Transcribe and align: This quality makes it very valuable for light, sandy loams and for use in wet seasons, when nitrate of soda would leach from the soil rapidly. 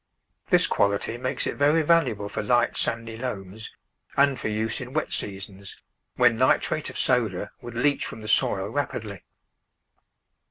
This 0.49 0.65
quality 0.65 1.15
makes 1.19 1.45
it 1.45 1.53
very 1.53 1.83
valuable 1.83 2.27
for 2.27 2.41
light, 2.41 2.75
sandy 2.75 3.15
loams 3.17 3.69
and 4.17 4.39
for 4.39 4.47
use 4.47 4.81
in 4.81 4.93
wet 4.93 5.11
seasons, 5.13 5.77
when 6.15 6.37
nitrate 6.37 6.89
of 6.89 6.97
soda 6.97 7.51
would 7.61 7.75
leach 7.75 8.03
from 8.07 8.21
the 8.21 8.27
soil 8.27 8.69
rapidly. 8.69 9.21